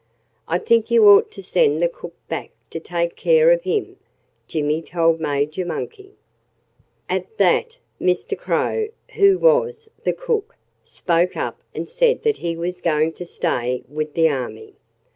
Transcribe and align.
"I 0.47 0.57
think 0.57 0.89
you 0.89 1.05
ought 1.07 1.29
to 1.29 1.43
send 1.43 1.79
the 1.79 1.87
cook 1.87 2.15
back 2.27 2.49
to 2.71 2.79
take 2.79 3.15
care 3.15 3.51
of 3.51 3.61
him," 3.65 3.97
Jimmy 4.47 4.81
told 4.81 5.19
Major 5.19 5.63
Monkey. 5.63 6.15
At 7.07 7.37
that, 7.37 7.77
Mr. 8.01 8.35
Crow 8.35 8.87
who 9.13 9.37
was 9.37 9.91
the 10.03 10.13
cook 10.13 10.55
spoke 10.83 11.37
up 11.37 11.61
and 11.75 11.87
said 11.87 12.23
that 12.23 12.37
he 12.37 12.55
was 12.57 12.81
going 12.81 13.13
to 13.13 13.27
stay 13.27 13.83
with 13.87 14.15
the 14.15 14.27
army. 14.27 14.73